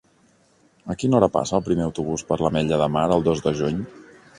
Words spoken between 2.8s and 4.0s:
de Mar el dos de juny?